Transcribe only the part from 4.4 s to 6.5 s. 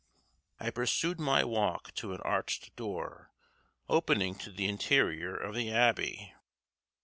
the interior of the abbey.